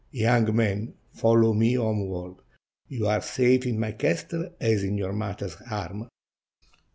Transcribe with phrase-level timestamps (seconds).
[0.09, 2.37] Young man, follow me homeward;
[2.87, 6.07] you are safe in my castle as in your mother's arms."